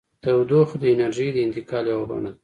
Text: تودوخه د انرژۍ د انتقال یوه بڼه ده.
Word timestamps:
تودوخه 0.23 0.75
د 0.81 0.83
انرژۍ 0.93 1.27
د 1.33 1.37
انتقال 1.47 1.85
یوه 1.93 2.05
بڼه 2.09 2.29
ده. 2.33 2.33